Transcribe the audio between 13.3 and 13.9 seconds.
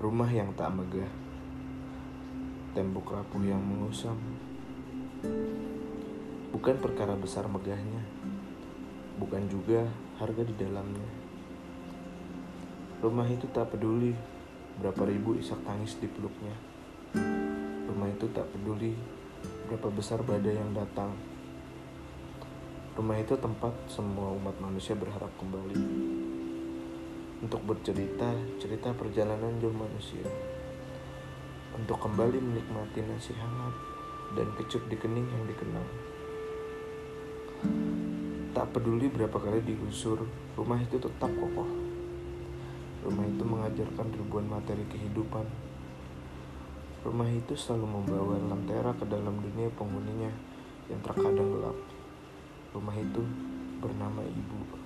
tak